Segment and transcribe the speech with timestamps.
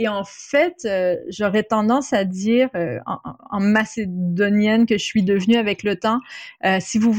[0.00, 5.56] Et en fait, euh, j'aurais tendance à dire, euh, en, macédonienne que je suis devenue
[5.56, 6.20] avec le temps,
[6.64, 7.12] euh, si, vous,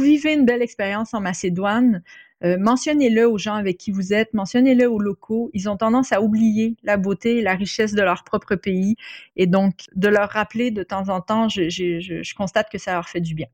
[0.00, 2.04] vivez une belle expérience en Macédoine,
[2.44, 5.50] mentionnez-le aux gens avec qui vous êtes, mentionnez-le aux locaux.
[5.52, 8.94] Ils ont tendance à oublier la beauté et la richesse de leur propre pays.
[9.34, 13.20] Et donc, de leur rappeler de temps en temps, je constate que ça leur fait
[13.20, 13.48] du bien.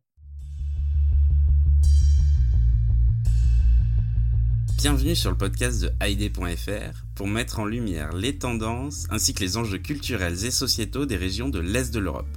[4.79, 9.57] Bienvenue sur le podcast de Haïdé.fr pour mettre en lumière les tendances ainsi que les
[9.57, 12.29] enjeux culturels et sociétaux des régions de l'Est de l'Europe.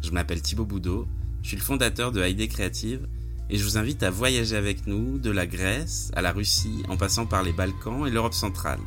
[0.00, 1.08] Je m'appelle Thibaut Boudot,
[1.42, 3.08] je suis le fondateur de Haïdé Créative
[3.50, 6.96] et je vous invite à voyager avec nous de la Grèce à la Russie en
[6.96, 8.78] passant par les Balkans et l'Europe centrale.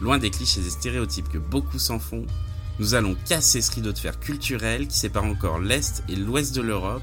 [0.00, 2.26] Loin des clichés et stéréotypes que beaucoup s'en font,
[2.78, 6.62] nous allons casser ce rideau de fer culturel qui sépare encore l'Est et l'Ouest de
[6.62, 7.02] l'Europe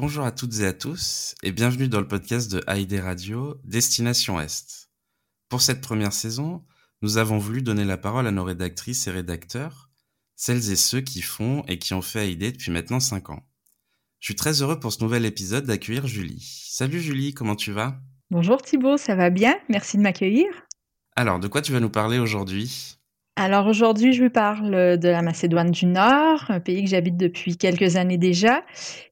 [0.00, 4.40] Bonjour à toutes et à tous et bienvenue dans le podcast de AID Radio Destination
[4.40, 4.88] Est.
[5.50, 6.64] Pour cette première saison,
[7.02, 9.90] nous avons voulu donner la parole à nos rédactrices et rédacteurs,
[10.36, 13.46] celles et ceux qui font et qui ont fait AID depuis maintenant 5 ans.
[14.20, 16.66] Je suis très heureux pour ce nouvel épisode d'accueillir Julie.
[16.70, 18.00] Salut Julie, comment tu vas?
[18.30, 19.54] Bonjour Thibault, ça va bien?
[19.68, 20.46] Merci de m'accueillir.
[21.14, 22.96] Alors, de quoi tu vas nous parler aujourd'hui?
[23.40, 27.56] Alors aujourd'hui, je vous parle de la Macédoine du Nord, un pays que j'habite depuis
[27.56, 28.62] quelques années déjà,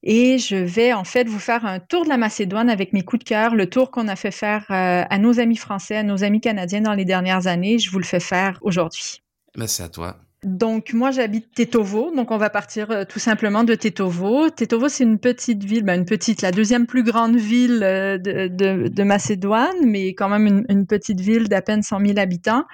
[0.02, 3.24] et je vais en fait vous faire un tour de la Macédoine avec mes coups
[3.24, 6.24] de cœur, le tour qu'on a fait faire euh, à nos amis français, à nos
[6.24, 7.78] amis canadiens dans les dernières années.
[7.78, 9.22] Je vous le fais faire aujourd'hui.
[9.56, 10.18] Ben, c'est à toi.
[10.44, 14.50] Donc moi j'habite Tetovo, donc on va partir euh, tout simplement de Tetovo.
[14.50, 18.46] Tetovo c'est une petite ville, ben, une petite, la deuxième plus grande ville euh, de,
[18.46, 22.66] de, de, Macédoine, mais quand même une, petite ville d'à peine 100 000 habitants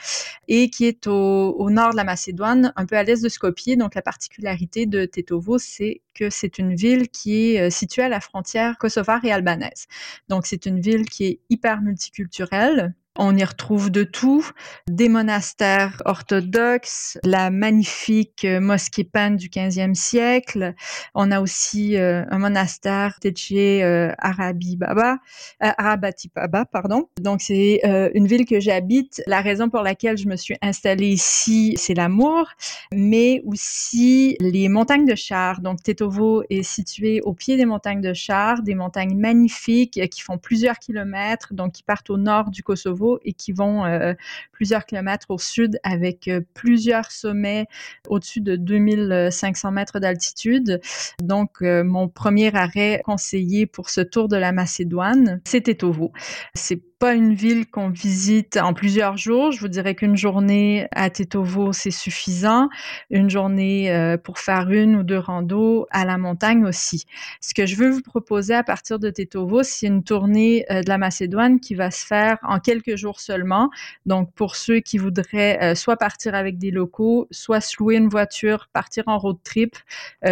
[0.47, 3.79] et qui est au, au, nord de la Macédoine, un peu à l'est de Skopje.
[3.79, 8.11] Donc la particularité de Tetovo c'est que c'est une ville qui est euh, située à
[8.11, 9.87] la frontière kosovare et albanaise.
[10.29, 14.45] Donc c'est une ville qui est hyper multiculturelle on y retrouve de tout,
[14.89, 20.75] des monastères orthodoxes, la magnifique euh, mosquée Pan du 15e siècle.
[21.15, 25.19] On a aussi euh, un monastère Teche euh, Arabi Baba,
[25.63, 27.09] euh, Arabati Baba, pardon.
[27.21, 27.81] Donc c'est
[28.15, 29.23] une ville que j'habite.
[29.27, 32.49] La raison pour laquelle je me suis installée ici, c'est l'amour,
[32.93, 35.61] mais aussi les montagnes de Char.
[35.61, 40.39] Donc Tetovo est situé au pied des montagnes de Char, des montagnes magnifiques qui font
[40.39, 44.15] plusieurs kilomètres, donc qui partent au nord du Kosovo et qui vont euh,
[44.53, 47.67] plusieurs kilomètres au sud avec euh, plusieurs sommets
[48.09, 50.81] au-dessus de 2500 mètres d'altitude.
[51.23, 56.13] Donc, euh, mon premier arrêt conseillé pour ce tour de la Macédoine, c'était Tovo.
[56.55, 56.83] C'est
[57.13, 59.53] une ville qu'on visite en plusieurs jours.
[59.53, 62.69] Je vous dirais qu'une journée à Tetovo, c'est suffisant.
[63.11, 67.05] Une journée euh, pour faire une ou deux randos à la montagne aussi.
[67.41, 70.89] Ce que je veux vous proposer à partir de Tetovo, c'est une tournée euh, de
[70.89, 73.71] la Macédoine qui va se faire en quelques jours seulement.
[74.07, 78.09] Donc, pour ceux qui voudraient euh, soit partir avec des locaux, soit se louer une
[78.09, 79.77] voiture, partir en road trip.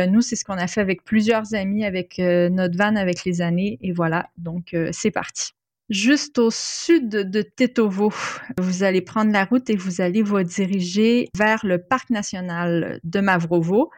[0.09, 3.79] nous, c'est ce qu'on a fait avec plusieurs amis, avec notre van avec les années.
[3.83, 5.53] Et voilà, donc c'est parti
[5.89, 8.13] juste au sud de Tetovo.
[8.59, 13.21] Vous allez prendre la route et vous allez vous diriger vers le parc national de
[13.21, 13.91] Mavrovo.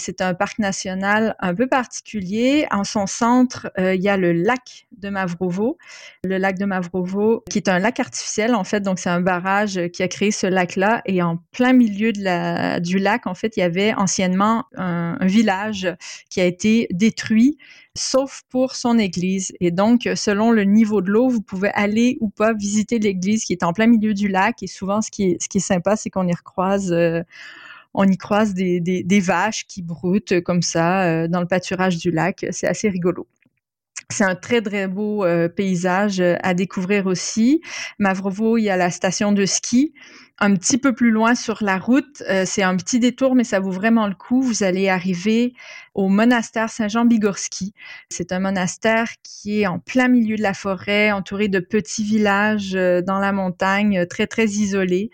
[0.00, 2.66] C'est un parc national un peu particulier.
[2.70, 5.78] En son centre, euh, il y a le lac de Mavrovo.
[6.24, 8.80] Le lac de Mavrovo, qui est un lac artificiel, en fait.
[8.80, 11.02] Donc, c'est un barrage qui a créé ce lac-là.
[11.06, 15.88] Et en plein milieu du lac, en fait, il y avait anciennement un, village
[16.30, 17.58] qui a été détruit
[17.94, 19.52] sauf pour son église.
[19.60, 23.52] Et donc, selon le niveau de l'eau, vous pouvez aller ou pas visiter l'église qui
[23.52, 24.62] est en plein milieu du lac.
[24.62, 27.22] Et souvent, ce qui est, ce qui est sympa, c'est qu'on y recroise euh,
[27.94, 32.46] on y croise des, vaches qui broutent comme ça euh, dans le pâturage du lac.
[32.50, 33.26] C'est assez rigolo.
[34.10, 37.60] C'est un très très beau euh, paysage euh, à découvrir aussi.
[37.98, 39.92] Mavrovo, il y a la station de ski
[40.42, 43.60] un petit peu plus loin sur la route, euh, c'est un petit détour, mais ça
[43.60, 44.40] vaut vraiment le coup.
[44.40, 45.52] Vous allez arriver
[45.94, 47.74] au monastère Saint-Jean-Bigorski.
[48.08, 52.74] C'est un monastère qui est en plein milieu de la forêt, entouré de petits villages
[52.74, 55.10] euh, dans la montagne, très, très isolés.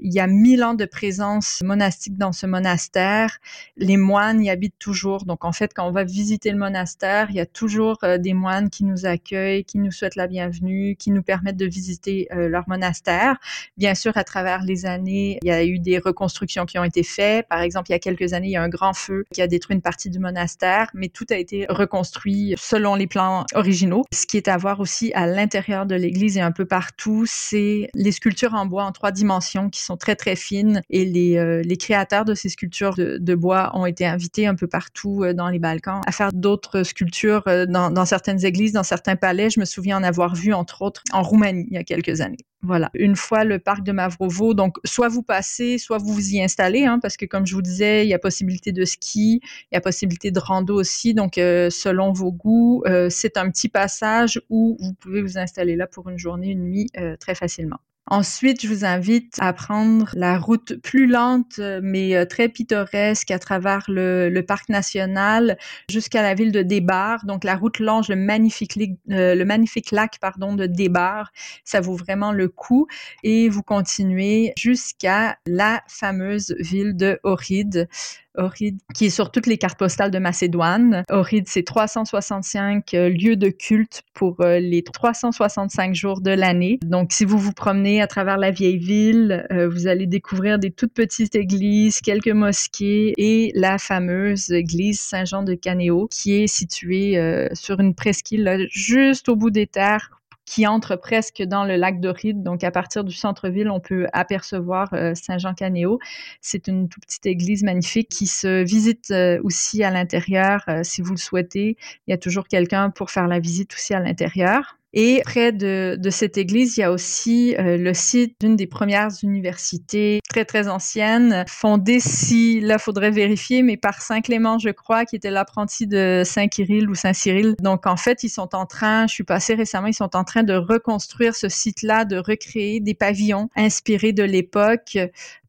[0.00, 3.38] Il y a mille ans de présence monastique dans ce monastère.
[3.76, 5.26] Les moines y habitent toujours.
[5.26, 8.32] Donc, en fait, quand on va visiter le monastère, il y a toujours euh, des
[8.32, 12.68] moines qui nous accueillent, qui nous souhaitent la bienvenue, qui nous permettent de visiter leur
[12.68, 13.36] monastère.
[13.76, 17.46] Bien sûr, à travers années, il y a eu des reconstructions qui ont été faites.
[17.48, 19.46] Par exemple, il y a quelques années, il y a un grand feu qui a
[19.46, 24.04] détruit une partie du monastère, mais tout a été reconstruit selon les plans originaux.
[24.12, 27.88] Ce qui est à voir aussi à l'intérieur de l'église et un peu partout, c'est
[27.94, 31.62] les sculptures en bois en trois dimensions qui sont très très fines et les, euh,
[31.78, 35.48] créateurs de ces sculptures de, de, bois ont été invités un peu partout euh, dans
[35.48, 39.48] les Balkans à faire d'autres sculptures euh, dans, dans certaines églises, dans certains palais.
[39.48, 42.38] Je me souviens en avoir vu entre autres en Roumanie il y a quelques années.
[42.62, 42.90] Voilà.
[42.92, 46.84] Une fois le parc de Mavrovo, donc soit vous passez, soit vous vous y installez,
[46.84, 49.76] hein, parce que comme je vous disais, il y a possibilité de ski, il y
[49.76, 51.14] a possibilité de rando aussi.
[51.14, 55.74] Donc euh, selon vos goûts, euh, c'est un petit passage où vous pouvez vous installer
[55.74, 57.78] là pour une journée, une nuit euh, très facilement.
[58.06, 63.38] Ensuite, je vous invite à prendre la route plus lente, mais euh, très pittoresque à
[63.38, 65.56] travers le, parc national
[65.88, 67.24] jusqu'à la ville de Débar.
[67.24, 68.76] Donc, la route longe le magnifique,
[69.10, 69.44] euh,
[69.92, 71.30] lac pardon, de Débar.
[71.64, 72.88] Ça vaut vraiment le coup.
[73.22, 77.88] Et vous continuez jusqu'à la fameuse ville de Ohrid.
[78.36, 81.04] Ohrid, qui est sur toutes les cartes postales de Macédoine.
[81.10, 86.78] Ohrid, c'est 365 euh, lieux de culte pour euh, les 365 jours de l'année.
[86.84, 90.70] Donc, si vous vous promenez à travers la vieille ville, euh, vous allez découvrir des
[90.70, 97.18] toutes petites églises, quelques mosquées et la fameuse église Saint-Jean de Canéo, qui est située
[97.52, 100.19] sur une presqu'île juste au bout des terres
[100.50, 102.42] qui entre presque dans le lac d'Oride.
[102.42, 106.00] Donc, à partir du centre-ville, on peut apercevoir euh, Saint-Jean-Canéo.
[106.40, 111.02] C'est une toute petite église magnifique qui se visite euh, aussi à l'intérieur euh, si
[111.02, 111.76] vous le souhaitez.
[112.08, 114.79] Il y a toujours quelqu'un pour faire la visite aussi à l'intérieur.
[114.92, 118.66] Et près de, de, cette église, il y a aussi euh, le site d'une des
[118.66, 124.70] premières universités très, très anciennes, fondée, si, là, faudrait vérifier, mais par Saint Clément, je
[124.70, 127.54] crois, qui était l'apprenti de Saint Kirill ou Saint Cyril.
[127.60, 130.42] Donc, en fait, ils sont en train, je suis passée récemment, ils sont en train
[130.42, 134.98] de reconstruire ce site-là, de recréer des pavillons inspirés de l'époque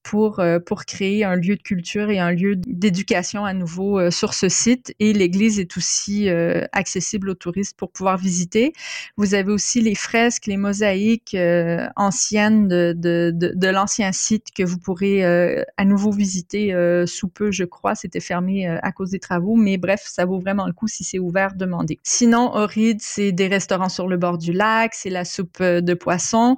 [0.04, 4.12] pour, euh, pour créer un lieu de culture et un lieu d'éducation à nouveau euh,
[4.12, 4.94] sur ce site.
[5.00, 8.74] Et l'église est aussi euh, accessible aux touristes pour pouvoir visiter.
[9.18, 11.38] Vous avez aussi les fresques, les mosaïques
[11.96, 16.74] anciennes de, de, de, de l'ancien site que vous pourrez à nouveau visiter
[17.06, 17.96] sous peu, je crois.
[17.96, 21.20] C'était fermé à cause des travaux, mais bref, ça vaut vraiment le coup si c'est
[21.20, 22.00] ouvert, demandez.
[22.04, 26.56] Sinon, Oride, c'est des restaurants sur le bord du lac, c'est la soupe de poisson.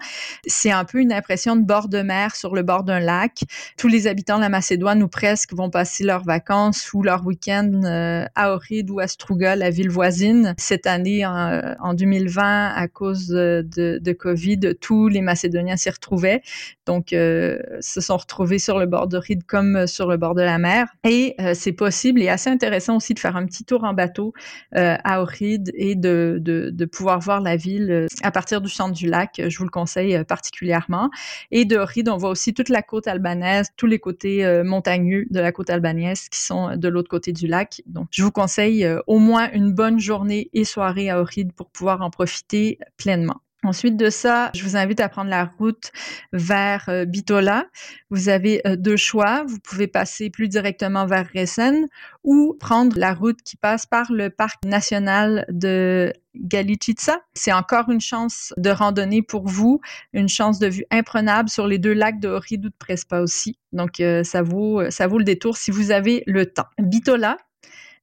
[0.48, 3.33] C'est un peu une impression de bord de mer sur le bord d'un lac
[3.78, 7.82] tous les habitants de la Macédoine ou presque vont passer leurs vacances ou leur week-end
[7.84, 10.56] euh, à Ohrid ou à Struga, la ville voisine.
[10.58, 13.64] Cette année, en, 2020, à cause de,
[14.02, 16.42] de, Covid, tous les Macédoniens s'y retrouvaient.
[16.86, 20.58] Donc, euh, se sont retrouvés sur le bord d'Ohrid comme sur le bord de la
[20.58, 20.88] mer.
[21.04, 24.34] Et euh, c'est possible et assez intéressant aussi de faire un petit tour en bateau
[24.74, 29.08] à Ohrid et de, de, de, pouvoir voir la ville à partir du centre du
[29.08, 29.42] lac.
[29.48, 31.10] Je vous le conseille particulièrement.
[31.52, 35.26] Et de Ohrid, on voit aussi toute la côte albanaise tous les côtés euh, montagneux
[35.30, 37.82] de la côte albanaise qui sont de l'autre côté du lac.
[37.86, 41.70] Donc, je vous conseille euh, au moins une bonne journée et soirée à Ohrid pour
[41.70, 43.43] pouvoir en profiter pleinement.
[43.64, 45.92] Ensuite de ça, je vous invite à prendre la route
[46.34, 47.66] vers euh, Bitola.
[48.10, 49.44] Vous avez euh, deux choix.
[49.48, 51.88] Vous pouvez passer plus directement vers Resen
[52.26, 57.22] ou prendre la route qui passe par le parc national de Galichitsa.
[57.36, 59.80] C'est encore une chance de randonnée pour vous,
[60.12, 63.58] une chance de vue imprenable sur les deux lacs de Ohrid ou de Prespa aussi.
[63.72, 66.68] Donc, euh, ça vaut, ça vaut le détour si vous avez le temps.
[66.80, 67.38] Bitola,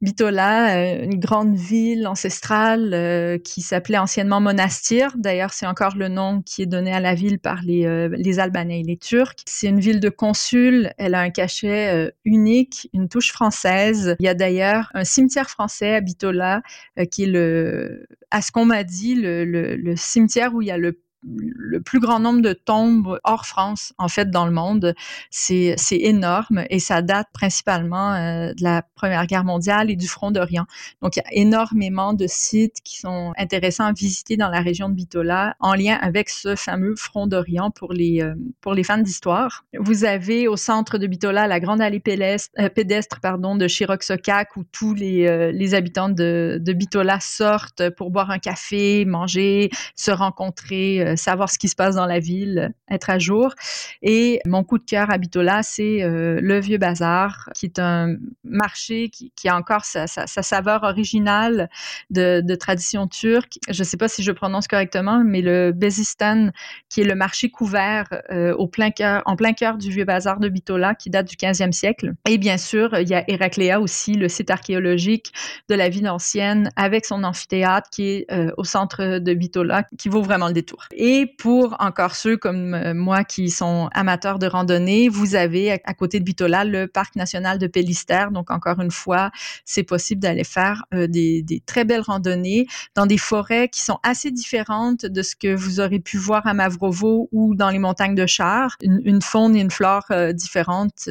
[0.01, 5.13] Bitola, euh, une grande ville ancestrale euh, qui s'appelait anciennement Monastir.
[5.19, 8.39] D'ailleurs, c'est encore le nom qui est donné à la ville par les, euh, les
[8.39, 9.37] Albanais et les Turcs.
[9.47, 10.91] C'est une ville de consul.
[10.97, 14.17] Elle a un cachet unique, une touche française.
[14.21, 16.63] Il y a d'ailleurs un cimetière français à Bitola
[17.11, 20.71] qui est le, à ce qu'on m'a dit, le, le, le cimetière où il y
[20.71, 24.95] a le le plus grand nombre de tombes hors France, en fait, dans le monde.
[25.31, 30.31] C'est, énorme et ça date principalement euh, de la Première Guerre mondiale et du Front
[30.31, 30.67] d'Orient.
[31.03, 34.89] Donc, il y a énormément de sites qui sont intéressants à visiter dans la région
[34.89, 38.99] de Bitola en lien avec ce fameux Front d'Orient pour les, euh, pour les fans
[38.99, 39.65] d'histoire.
[39.79, 44.57] Vous avez au centre de Bitola la grande allée pédestre, euh, pédestre pardon, de Chiroxocac
[44.57, 51.10] où tous les, les habitants de Bitola sortent pour boire un café, manger, se rencontrer
[51.17, 53.55] savoir ce qui se passe dans la ville, être à jour.
[54.03, 58.17] Et mon coup de cœur à Bitola, c'est euh, le Vieux Bazar, qui est un
[58.45, 61.69] marché qui, a encore sa, sa, sa saveur originale
[62.11, 63.59] de, de, tradition turque.
[63.69, 66.51] Je ne sais pas si je prononce correctement, mais le Bezistan,
[66.89, 70.41] qui est le marché couvert euh, au plein cœur, en plein cœur du Vieux Bazar
[70.41, 72.15] de Bitola, qui date du 15e siècle.
[72.29, 75.33] Et bien sûr, il y a Héracléa aussi, le site archéologique
[75.69, 80.09] de la ville ancienne, avec son amphithéâtre qui est euh, au centre de Bitola, qui
[80.09, 80.85] vaut vraiment le détour.
[81.03, 85.95] Et pour encore ceux comme euh, moi qui sont amateurs de randonnée, vous avez à,
[85.95, 88.27] côté de Bitola le parc national de Pellister.
[88.33, 89.31] Donc encore une fois,
[89.65, 92.67] c'est possible d'aller faire euh, des, très belles randonnées
[92.97, 96.53] dans des forêts qui sont assez différentes de ce que vous aurez pu voir à
[96.53, 98.77] Mavrovo ou dans les montagnes de Char.
[98.83, 101.09] Une, une faune et une flore euh, différentes.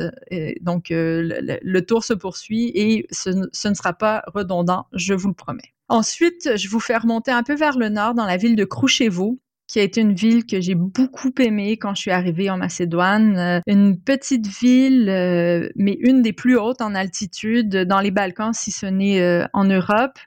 [0.62, 5.74] donc le, tour se poursuit et ce, ne sera pas redondant, je vous le promets.
[5.88, 9.40] Ensuite, je vous fais remonter un peu vers le nord dans la ville de Kruševo
[9.70, 13.38] qui a été une ville que j'ai beaucoup aimée quand je suis arrivée en Macédoine.
[13.38, 18.52] Euh, une petite ville, euh, mais une des plus hautes en altitude dans les Balkans,
[18.52, 20.18] si ce n'est euh, en Europe.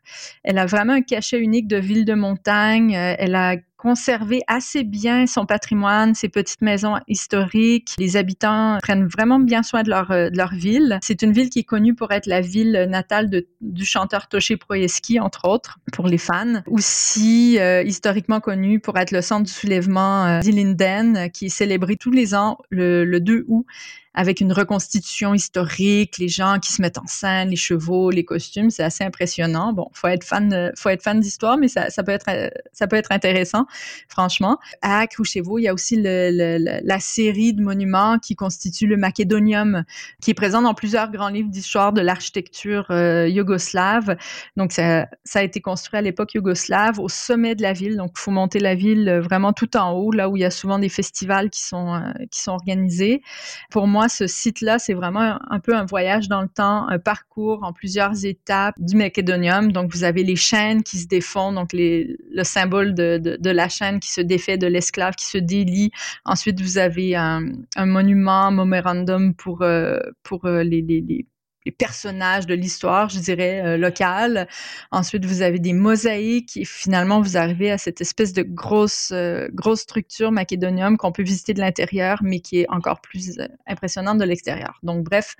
[0.44, 2.92] Elle a vraiment un cachet unique de ville de montagne.
[2.92, 7.96] Elle a conserver assez bien son patrimoine, ses petites maisons historiques.
[7.98, 11.00] Les habitants prennent vraiment bien soin de leur, euh, de leur ville.
[11.02, 13.28] C'est une ville qui est connue pour être la ville natale
[13.60, 16.62] du chanteur Toché Proyeski, entre autres, pour les fans.
[16.68, 21.96] Aussi euh, historiquement connue pour être le centre du soulèvement euh, d'Ilinden, qui est célébré
[21.96, 23.66] tous les ans le, le 2 août
[24.14, 28.70] avec une reconstitution historique, les gens qui se mettent en scène, les chevaux, les costumes,
[28.70, 29.72] c'est assez impressionnant.
[29.72, 32.28] Bon, faut être fan, faut être fan d'histoire, mais ça, peut être,
[32.72, 33.66] ça peut être intéressant,
[34.08, 34.58] franchement.
[34.82, 39.84] À Kruševo, il y a aussi la série de monuments qui constitue le Macédonium,
[40.20, 44.16] qui est présent dans plusieurs grands livres d'histoire de l'architecture euh, yougoslave.
[44.56, 47.96] Donc, ça, a été construit à l'époque yougoslave au sommet de la ville.
[47.96, 50.78] Donc, faut monter la ville vraiment tout en haut, là où il y a souvent
[50.78, 53.22] des festivals qui sont, euh, qui sont organisés.
[53.70, 57.64] Pour moi, ce site-là, c'est vraiment un, peu un voyage dans le temps, un parcours
[57.64, 59.72] en plusieurs étapes du Macédonium.
[59.72, 64.10] Donc, vous avez les chaînes qui se défont, donc le symbole de, la chaîne qui
[64.10, 65.90] se défait, de l'esclave qui se délie.
[66.24, 67.44] Ensuite, vous avez un,
[67.76, 69.98] un monument, un memorandum pour, euh,
[70.44, 71.26] euh, les, les
[71.64, 74.48] les personnages de l'histoire, je dirais, euh, locale.
[74.90, 79.48] Ensuite, vous avez des mosaïques et finalement, vous arrivez à cette espèce de grosse, euh,
[79.52, 84.18] grosse structure macédonium qu'on peut visiter de l'intérieur, mais qui est encore plus euh, impressionnante
[84.18, 84.78] de l'extérieur.
[84.82, 85.34] Donc, bref,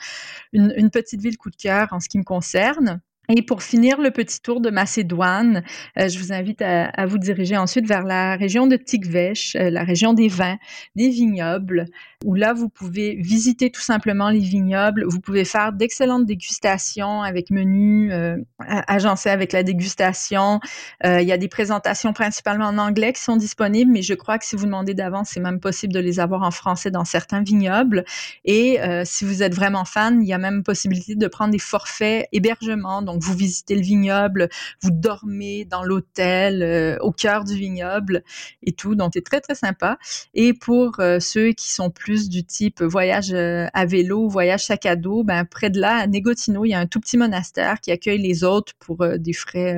[0.53, 3.01] une, petite ville coup de cœur en ce qui me concerne.
[3.35, 5.63] Et pour finir le petit tour de Macédoine,
[5.99, 10.13] euh, je vous invite à, vous diriger ensuite vers la région de Tikvesh, la région
[10.13, 10.59] des vins,
[10.97, 11.87] des vignobles,
[12.25, 15.05] où là, vous pouvez visiter tout simplement les vignobles.
[15.07, 20.61] Vous pouvez faire d'excellentes dégustations avec menus euh, agencés avec la dégustation.
[21.05, 24.39] Euh, il y a des présentations principalement en anglais qui sont disponibles, mais je crois
[24.39, 27.43] que si vous demandez d'avance, c'est même possible de les avoir en français dans certains
[27.43, 28.05] vignobles.
[28.45, 31.59] Et euh, si vous êtes vraiment fan, il y a même possibilité de prendre des
[31.59, 33.03] forfaits hébergement.
[33.03, 34.49] Donc, vous visitez le vignoble,
[34.83, 38.23] vous dormez dans l'hôtel euh, au cœur du vignoble
[38.63, 38.95] et tout.
[38.95, 39.99] Donc, c'est très, très sympa.
[40.35, 44.97] Et pour ceux qui sont plus du type voyage euh, à vélo, voyage sac à
[44.97, 47.91] dos, ben, près de là, à Negotino, il y a un tout petit monastère qui
[47.91, 49.77] accueille les autres pour des frais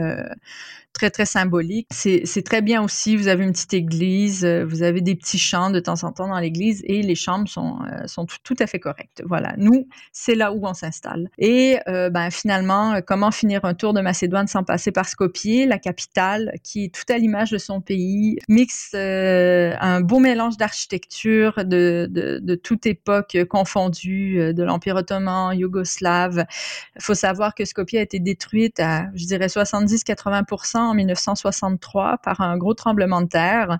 [0.95, 1.89] très, très symbolique.
[1.91, 3.17] C'est très bien aussi.
[3.17, 6.29] Vous avez une petite église, euh, vous avez des petits chants de temps en temps
[6.29, 9.23] dans l'église et les chambres sont, euh, sont tout, à fait correctes.
[9.27, 9.55] Voilà.
[9.59, 11.29] Nous, c'est là où on s'installe.
[11.37, 15.79] Et euh, ben, finalement, comment finir un tour de Macédoine sans passer par Skopje, la
[15.79, 22.09] capitale, qui est tout à l'image de son pays, mixe un beau mélange d'architecture de,
[22.09, 26.47] de, toute époque confondue, de l'Empire ottoman, yougoslave.
[26.95, 32.41] Il faut savoir que Skopje a été détruite à, je dirais, 70-80% en 1963 par
[32.41, 33.79] un gros tremblement de terre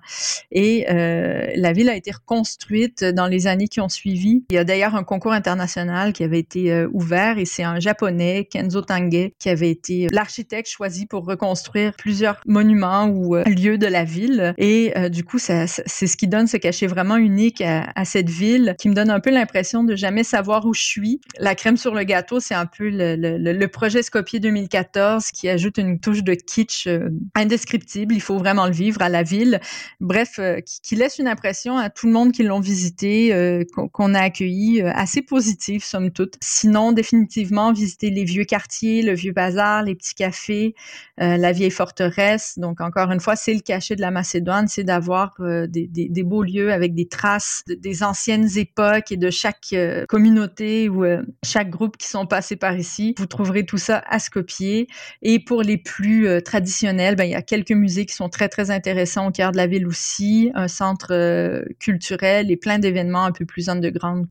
[0.51, 4.43] et euh, la ville a été reconstruite dans les années qui ont suivi.
[4.49, 7.79] Il y a d'ailleurs un concours international qui avait été euh, ouvert et c'est un
[7.79, 13.77] japonais, Kenzo Tange, qui avait été l'architecte choisi pour reconstruire plusieurs monuments ou euh, lieux
[13.77, 17.61] de la ville et euh, du coup c'est ce qui donne ce cachet vraiment unique
[17.61, 21.21] à, cette ville qui me donne un peu l'impression de jamais savoir où je suis.
[21.39, 25.77] La crème sur le gâteau, c'est un peu le, le, projet Skopje 2014 qui ajoute
[25.77, 28.13] une touche de kitsch euh, indescriptible.
[28.13, 29.59] Il faut vraiment le vivre à la ville.
[29.99, 34.13] Bref, euh, qui, laisse une impression à tout le monde qui l'ont visité, euh, qu'on
[34.13, 36.35] a accueilli assez positive, somme toute.
[36.41, 40.75] Sinon, définitivement, visiter les vieux quartiers, le vieux bazars, les petits cafés,
[41.17, 42.57] la vieille forteresse.
[42.57, 46.43] Donc encore une fois, c'est le cachet de la Macédoine, c'est d'avoir des, des, beaux
[46.43, 49.75] lieux avec des traces des anciennes époques et de chaque
[50.07, 51.03] communauté ou
[51.43, 53.15] chaque groupe qui sont passés par ici.
[53.17, 54.85] Vous trouverez tout ça à Skopje.
[55.21, 58.71] Et pour les plus traditionnels, ben, il y a quelques musées qui sont très très
[58.71, 63.45] intéressants au cœur de la ville aussi, un centre culturel et plein d'événements un peu
[63.45, 64.27] plus underground.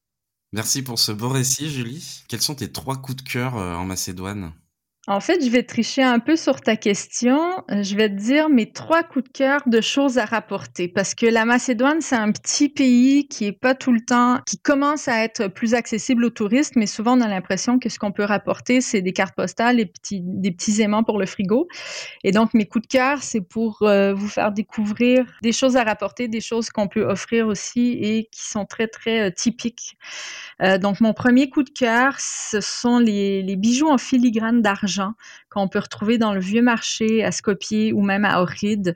[0.55, 2.23] Merci pour ce beau récit, Julie.
[2.29, 4.53] Quels sont tes trois coups de cœur euh, en Macédoine?
[5.07, 7.39] En fait, je vais tricher un peu sur ta question.
[7.71, 11.15] Euh, je vais te dire mes trois coups de cœur de choses à rapporter parce
[11.15, 15.07] que la Macédoine, c'est un petit pays qui est pas tout le temps, qui commence
[15.07, 18.25] à être plus accessible aux touristes, mais souvent on a l'impression que ce qu'on peut
[18.25, 21.69] rapporter, c'est des cartes postales, petits, des petits aimants pour le frigo.
[22.23, 25.85] Et donc, mes coups de cœur, c'est pour euh, vous faire découvrir des choses à
[25.85, 29.99] rapporter, des choses qu'on peut offrir aussi et qui sont très, très euh, typiques.
[30.81, 34.94] donc, mon premier coup de cœur, ce sont les bijoux en filigrane d'argent
[35.51, 38.95] qu'on peut retrouver dans le vieux marché à Skopje ou même à Ohrid.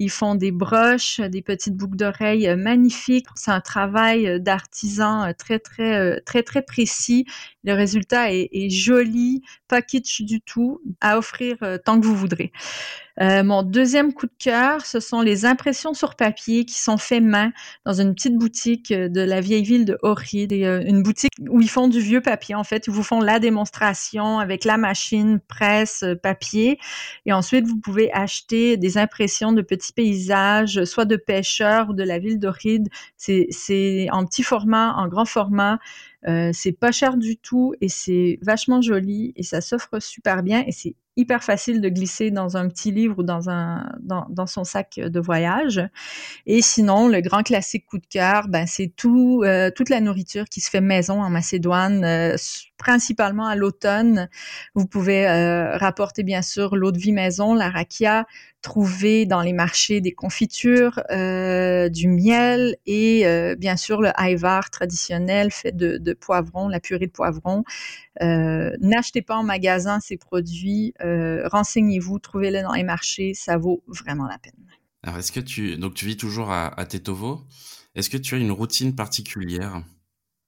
[0.00, 3.26] Ils font des broches, des petites boucles d'oreilles euh, magnifiques.
[3.34, 7.26] C'est un travail euh, d'artisan euh, très, très, très, très précis.
[7.64, 12.50] Le résultat est, est joli, pas kitsch du tout, à offrir tant que vous voudrez.
[13.20, 17.22] Euh, mon deuxième coup de cœur, ce sont les impressions sur papier qui sont faites
[17.22, 17.52] main
[17.84, 21.60] dans une petite boutique euh, de la vieille ville de Ohrid, euh, une boutique où
[21.60, 22.54] ils font du vieux papier.
[22.54, 26.78] En fait, ils vous font la démonstration avec la machine presse papier,
[27.26, 32.02] et ensuite vous pouvez acheter des impressions de petits paysages, soit de pêcheurs ou de
[32.02, 32.88] la ville d'Ohrid.
[33.16, 35.78] C'est en petit format, en grand format.
[36.28, 40.62] Euh, c'est pas cher du tout et c'est vachement joli et ça s'offre super bien
[40.66, 44.46] et c'est hyper facile de glisser dans un petit livre ou dans un dans, dans,
[44.46, 45.80] son sac de voyage.
[46.46, 50.44] Et sinon, le grand classique coup de cœur, ben c'est tout euh, toute la nourriture
[50.46, 52.36] qui se fait maison en Macédoine, euh,
[52.80, 54.28] principalement à l'automne.
[54.74, 58.26] Vous pouvez euh, rapporter bien sûr l'eau de vie maison, la rakia,
[58.62, 63.24] trouver dans les marchés des confitures, du miel et
[63.56, 67.64] bien sûr le aivar traditionnel fait de, de poivrons, la purée de poivrons.
[68.20, 74.26] N'achetez pas en magasin ces produits euh, renseignez-vous, trouvez-les dans les marchés, ça vaut vraiment
[74.26, 74.52] la peine.
[75.02, 77.42] Alors, est-ce que tu, donc tu vis toujours à, à Tetovo,
[77.94, 79.82] est-ce que tu as une routine particulière?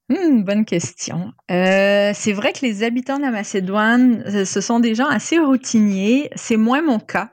[0.09, 1.33] Hmm, bonne question.
[1.51, 5.39] Euh, c'est vrai que les habitants de la Macédoine, euh, ce sont des gens assez
[5.39, 6.29] routiniers.
[6.35, 7.31] C'est moins mon cas.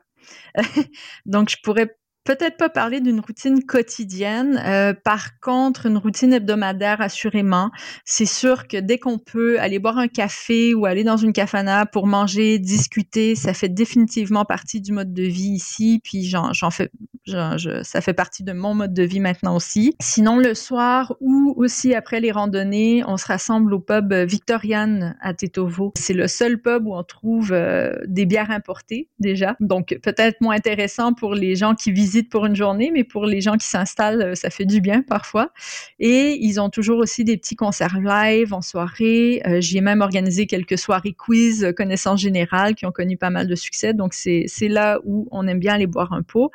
[1.26, 4.62] Donc, je pourrais peut-être pas parler d'une routine quotidienne.
[4.64, 7.70] Euh, par contre, une routine hebdomadaire, assurément.
[8.04, 11.86] C'est sûr que dès qu'on peut aller boire un café ou aller dans une cafana
[11.86, 16.00] pour manger, discuter, ça fait définitivement partie du mode de vie ici.
[16.04, 16.90] Puis j'en, fais,
[17.26, 19.94] ça fait partie de mon mode de vie maintenant aussi.
[20.00, 25.32] Sinon, le soir ou aussi après les randonnées, on se rassemble au pub Victorian à
[25.34, 25.92] Tetovo.
[25.96, 29.56] C'est le seul pub où on trouve euh, des bières importées déjà.
[29.60, 33.40] Donc peut-être moins intéressant pour les gens qui visitent pour une journée, mais pour les
[33.40, 35.50] gens qui s'installent, euh, ça fait du bien parfois.
[35.98, 39.42] Et ils ont toujours aussi des petits concerts live en soirée.
[39.46, 43.30] Euh, J'y ai même organisé quelques soirées quiz, euh, connaissances générales, qui ont connu pas
[43.30, 43.94] mal de succès.
[43.94, 46.50] Donc, c'est là où on aime bien aller boire un pot.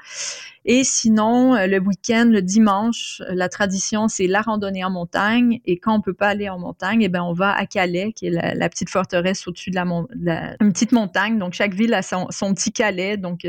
[0.67, 5.59] Et sinon, euh, le week-end, le dimanche, la tradition, c'est la randonnée en montagne.
[5.65, 8.25] Et quand on peut pas aller en montagne, eh ben, on va à Calais, qui
[8.25, 11.37] est la, petite forteresse au-dessus de la, une petite montagne.
[11.37, 13.17] Donc, chaque ville a son, petit Calais.
[13.17, 13.47] Donc,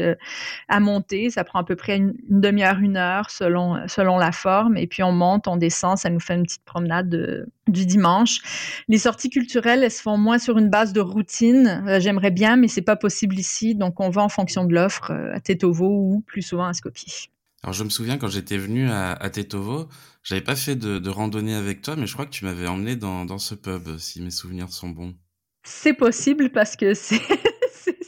[0.69, 4.77] à monter, ça prend à peu près une, demi-heure, une heure selon, selon la forme.
[4.77, 8.41] Et puis, on monte, on descend, ça nous fait une petite promenade de, du dimanche.
[8.89, 11.85] Les sorties culturelles, elles se font moins sur une base de routine.
[11.99, 13.75] J'aimerais bien, mais c'est pas possible ici.
[13.75, 17.29] Donc, on va en fonction de l'offre à Tetovo ou plus souvent à Skopje.
[17.63, 19.89] Alors je me souviens quand j'étais venu à, à Tetovo,
[20.23, 23.39] j'avais pas fait de, randonnée avec toi, mais je crois que tu m'avais emmené dans,
[23.39, 25.15] ce pub, si mes souvenirs sont bons.
[25.63, 27.21] C'est possible parce que c'est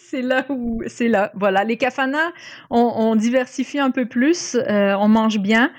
[0.09, 1.31] c'est là où c'est là.
[1.35, 2.33] Voilà, les kafanas,
[2.71, 5.73] on, diversifie un peu plus, euh, on mange bien.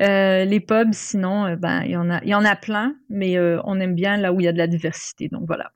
[0.00, 2.96] Euh, les pubs, sinon, euh, ben il y en a, il y en a plein,
[3.08, 5.28] mais on aime bien là où il y a de la diversité.
[5.28, 5.72] Donc voilà.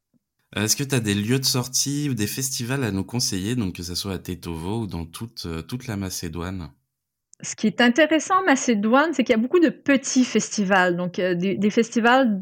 [0.56, 3.76] Est-ce que tu as des lieux de sortie ou des festivals à nous conseiller, donc
[3.76, 6.70] que ce soit à Tetovo ou dans toute, toute la Macédoine?
[7.40, 11.20] Ce qui est intéressant en Macédoine, c'est qu'il y a beaucoup de petits festivals, donc
[11.20, 12.40] euh, des, festivals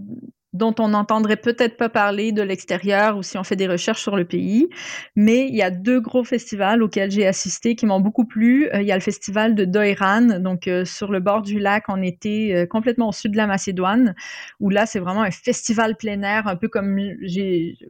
[0.57, 4.17] dont on n'entendrait peut-être pas parler de l'extérieur ou si on fait des recherches sur
[4.17, 4.69] le pays.
[5.15, 8.69] Mais il y a deux gros festivals auxquels j'ai assisté qui m'ont beaucoup plu.
[8.73, 11.85] Euh, il y a le festival de Doiran, donc euh, sur le bord du lac
[11.89, 14.15] on était euh, complètement au sud de la Macédoine,
[14.61, 16.97] où là c'est vraiment un festival plein air, un peu comme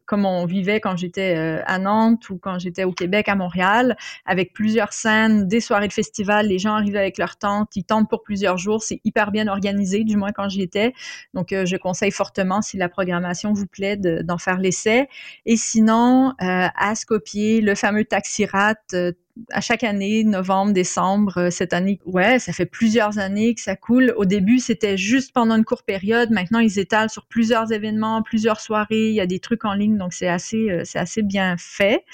[0.07, 1.35] comme on vivait quand j'étais
[1.67, 5.93] à Nantes ou quand j'étais au Québec à Montréal, avec plusieurs scènes, des soirées de
[5.93, 9.47] festival, les gens arrivent avec leurs tentes, ils tentent pour plusieurs jours, c'est hyper bien
[9.47, 10.93] organisé, du moins quand j'y étais.
[11.35, 15.09] Donc je conseille fortement si la programmation vous plaît, d'en faire l'essai.
[15.45, 18.75] Et sinon, à Skopje, le fameux Taxirat,
[19.51, 23.77] à chaque année, novembre, décembre, euh, cette année, ouais, ça fait plusieurs années que ça
[23.77, 24.15] coule.
[24.17, 26.31] Au début, c'était juste pendant une courte période.
[26.31, 29.09] Maintenant, ils étalent sur plusieurs événements, plusieurs soirées.
[29.09, 32.05] Il y a des trucs en ligne, donc c'est assez, euh, c'est assez bien fait.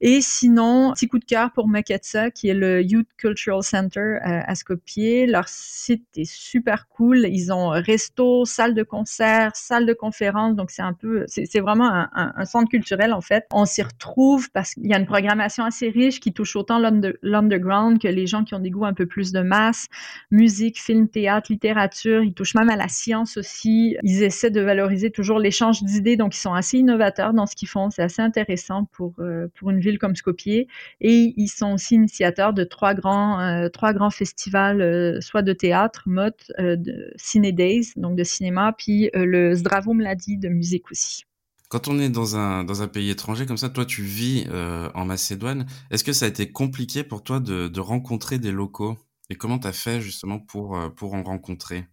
[0.00, 4.18] Et sinon, petit coup de cœur pour Maketsa, qui est le Youth Cultural Center euh,
[4.44, 5.26] à Skopje.
[5.26, 7.26] Leur site est super cool.
[7.30, 10.56] Ils ont resto, salle de concert, salle de conférence.
[10.56, 13.46] Donc c'est un peu, c'est vraiment un centre culturel en fait.
[13.52, 18.00] On s'y retrouve parce qu'il y a une programmation assez riche qui touche autant l'underground
[18.00, 19.86] que les gens qui ont des goûts un peu plus de masse,
[20.30, 22.22] musique, film, théâtre, littérature.
[22.22, 23.96] Ils touchent même à la science aussi.
[24.02, 27.68] Ils essaient de valoriser toujours l'échange d'idées, donc ils sont assez innovateurs dans ce qu'ils
[27.68, 27.90] font.
[27.90, 30.66] C'est assez intéressant pour euh, pour une ville comme Skopje.
[31.00, 35.52] Et ils sont aussi initiateurs de trois grands euh, trois grands festivals, euh, soit de
[35.52, 41.25] théâtre, mode, de Ciné Days, donc de cinéma, puis le Zdravo Mladi de musique aussi.
[41.68, 44.90] Quand on est dans un, dans un pays étranger comme ça, toi tu vis euh,
[44.94, 48.96] en Macédoine, est-ce que ça a été compliqué pour toi de, de rencontrer des locaux?
[49.30, 51.86] Et comment tu as fait justement pour, euh, pour en rencontrer?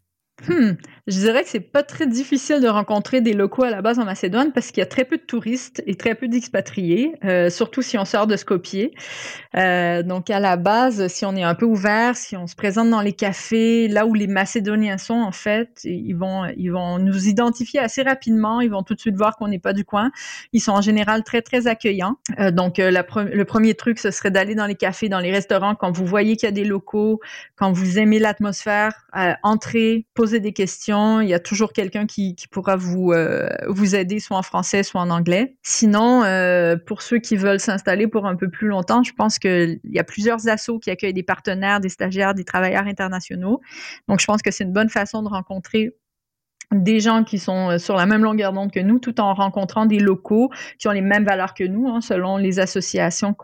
[0.47, 0.73] Hmm.
[1.05, 4.05] Je dirais que c'est pas très difficile de rencontrer des locaux à la base en
[4.05, 7.81] Macédoine parce qu'il y a très peu de touristes et très peu d'expatriés, euh, surtout
[7.81, 8.89] si on sort de Skopje.
[9.57, 12.89] Euh, donc à la base, si on est un peu ouvert, si on se présente
[12.89, 17.27] dans les cafés, là où les Macédoniens sont en fait, ils vont ils vont nous
[17.27, 18.61] identifier assez rapidement.
[18.61, 20.09] Ils vont tout de suite voir qu'on n'est pas du coin.
[20.53, 22.15] Ils sont en général très très accueillants.
[22.39, 25.75] Euh, donc la le premier truc, ce serait d'aller dans les cafés, dans les restaurants
[25.75, 27.19] quand vous voyez qu'il y a des locaux,
[27.57, 29.05] quand vous aimez l'atmosphère,
[29.43, 30.05] entrer,
[30.39, 31.21] des questions.
[31.21, 35.01] Il y a toujours quelqu'un qui, pourra vous, euh, vous aider, soit en français, soit
[35.01, 35.55] en anglais.
[35.63, 39.79] Sinon, euh, pour ceux qui veulent s'installer pour un peu plus longtemps, je pense qu'il
[39.83, 43.61] y a plusieurs assos qui accueillent des partenaires, des stagiaires, des travailleurs internationaux.
[44.07, 45.93] Donc, je pense que c'est une bonne façon de rencontrer
[46.73, 49.85] des gens qui sont euh, sur la même longueur d'onde que nous, tout en rencontrant
[49.85, 53.35] des locaux qui ont les mêmes valeurs que nous, hein, selon les associations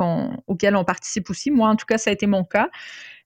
[0.48, 1.52] auxquelles on participe aussi.
[1.52, 2.70] Moi, en tout cas, ça a été mon cas.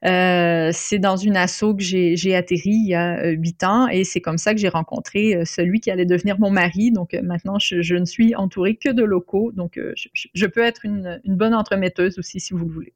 [0.06, 4.04] Euh, c'est dans une asso que j'ai atterri il y a euh, huit ans et
[4.04, 6.92] c'est comme ça que j'ai rencontré euh, celui qui allait devenir mon mari.
[6.92, 9.52] Donc maintenant, je, ne suis entourée que de locaux.
[9.54, 9.80] Donc
[10.34, 12.94] je, peux être une, une, bonne entremetteuse aussi si vous le voulez.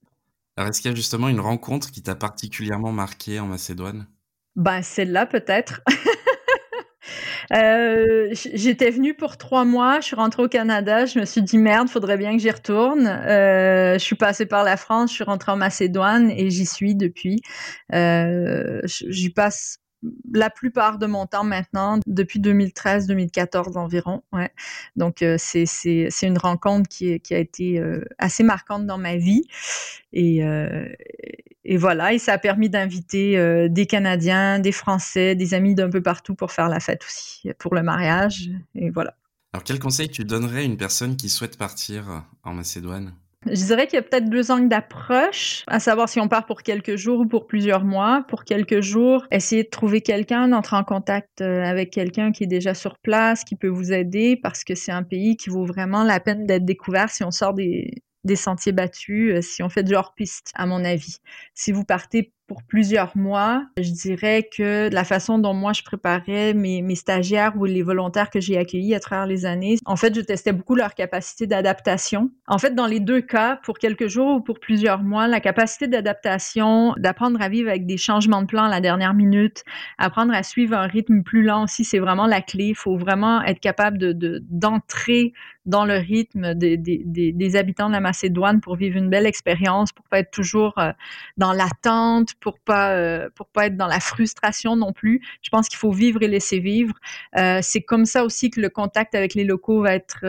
[0.57, 4.07] Alors est-ce qu'il y a justement une rencontre qui t'a particulièrement marqué en Macédoine?
[4.55, 5.81] Ben celle-là peut-être.
[7.53, 11.57] Euh, j'étais venue pour trois mois, je suis rentrée au Canada, je me suis dit
[11.57, 13.07] merde, faudrait bien que j'y retourne.
[13.07, 16.95] Euh, je suis passée par la France, je suis rentrée en Macédoine et j'y suis
[16.95, 17.41] depuis.
[17.93, 19.79] Euh, j'y passe
[20.31, 24.23] la plupart de mon temps maintenant, depuis 2013-2014 environ.
[24.31, 24.51] Ouais.
[24.95, 25.65] Donc, euh, c'est,
[26.21, 29.43] une rencontre qui, qui a été euh, assez marquante dans ma vie.
[30.13, 30.87] Et, euh,
[31.63, 36.01] et voilà, et ça a permis d'inviter des Canadiens, des Français, des amis d'un peu
[36.01, 38.49] partout pour faire la fête aussi, pour le mariage.
[38.75, 39.15] Et voilà.
[39.51, 43.13] Alors, quel conseil tu donnerais à une personne qui souhaite partir en Macédoine?
[43.49, 46.61] Je dirais qu'il y a peut-être deux angles d'approche, à savoir si on part pour
[46.61, 48.25] quelques jours ou pour plusieurs mois.
[48.27, 52.47] Pour quelques jours, essayer de trouver quelqu'un, d'entrer en contact euh, avec quelqu'un qui est
[52.47, 56.03] déjà sur place, qui peut vous aider, parce que c'est un pays qui vaut vraiment
[56.03, 57.93] la peine d'être découvert si on sort des,
[58.35, 61.17] sentiers battus, euh, si on fait du hors-piste, à mon avis.
[61.53, 63.65] Si vous partez pour plusieurs mois.
[63.77, 68.39] Je dirais que la façon dont moi je préparais mes, stagiaires ou les volontaires que
[68.39, 72.31] j'ai accueillis à travers les années, en fait, je testais beaucoup leur capacité d'adaptation.
[72.47, 75.87] En fait, dans les deux cas, pour quelques jours ou pour plusieurs mois, la capacité
[75.87, 79.63] d'adaptation, d'apprendre à vivre avec des changements de plan à la dernière minute,
[79.97, 82.67] apprendre à suivre un rythme plus lent aussi, c'est vraiment la clé.
[82.69, 85.33] Il faut vraiment être capable de d'entrer
[85.67, 90.19] dans le rythme des, habitants de la Macédoine pour vivre une belle expérience, pour pas
[90.19, 90.91] être toujours euh,
[91.35, 95.21] dans l'attente, pour pas euh, pour pas être dans la frustration non plus.
[95.41, 96.93] Je pense qu'il faut vivre et laisser vivre.
[97.37, 100.19] Euh, c'est comme ça aussi que le contact avec les locaux va être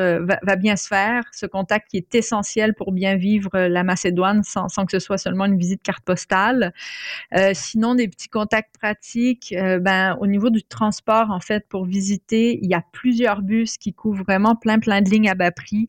[0.42, 1.22] va, bien se faire.
[1.32, 5.18] Ce contact qui est essentiel pour bien vivre la Macédoine sans, sans que ce soit
[5.18, 6.72] seulement une visite carte postale.
[7.52, 9.54] sinon des petits contacts pratiques.
[9.80, 13.92] ben au niveau du transport en fait pour visiter, il y a plusieurs bus qui
[13.92, 15.86] couvrent vraiment plein plein de lignes à bas prix.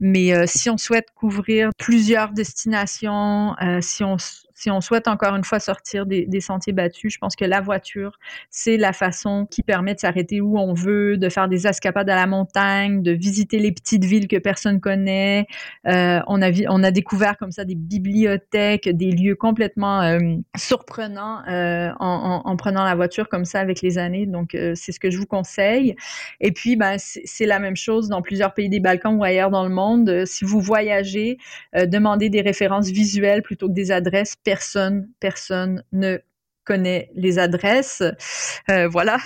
[0.00, 4.16] Mais si on souhaite couvrir plusieurs destinations, si on
[4.60, 8.18] si on souhaite encore une fois sortir des, sentiers battus, je pense que la voiture,
[8.50, 12.14] c'est la façon qui permet de s'arrêter où on veut, de faire des escapades à
[12.14, 15.46] la montagne, de visiter les petites villes que personne connaît.
[15.86, 20.18] Euh, on, a, on a découvert comme ça des bibliothèques, des lieux complètement euh,
[20.58, 24.26] surprenants euh, en, prenant la voiture comme ça avec les années.
[24.26, 25.96] Donc, c'est ce que je vous conseille.
[26.40, 29.64] Et puis, ben, c'est la même chose dans plusieurs pays des Balkans ou ailleurs dans
[29.64, 30.26] le monde.
[30.26, 31.38] Si vous voyagez,
[31.74, 36.18] demandez des références visuelles plutôt que des adresses personne, personne ne
[36.64, 38.02] connaît les adresses.
[38.68, 39.18] Euh, voilà,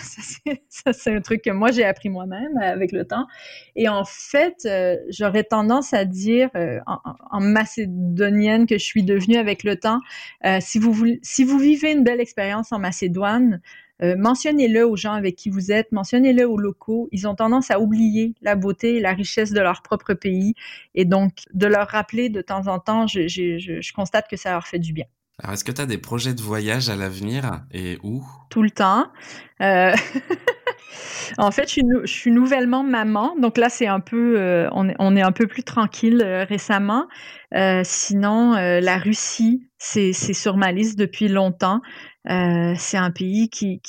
[0.69, 3.27] c'est un truc que moi j'ai appris moi-même avec le temps.
[3.75, 9.39] Et en fait, euh, j'aurais tendance à dire euh, en, macédonienne que je suis devenue
[9.39, 10.01] avec le temps,
[10.61, 13.63] si vous si vous vivez une belle expérience en Macédoine,
[14.03, 17.09] euh, mentionnez-le aux gens avec qui vous êtes, mentionnez-le aux locaux.
[17.13, 20.55] Ils ont tendance à oublier la beauté et la richesse de leur propre pays.
[20.95, 24.79] Et donc, de leur rappeler de temps en temps, je, constate que ça leur fait
[24.79, 25.07] du bien.
[25.43, 28.25] Alors, est-ce que tu as des projets de voyage à l'avenir et où?
[28.51, 29.07] Tout le temps.
[29.61, 29.93] Euh,
[31.39, 35.33] en fait, je suis, nouvellement maman, donc là, c'est un peu, euh, on, est, un
[35.33, 37.09] peu plus tranquille récemment.
[37.85, 41.81] Sinon, la Russie, c'est sur ma liste depuis longtemps.
[42.31, 43.81] Euh, c'est un pays qui,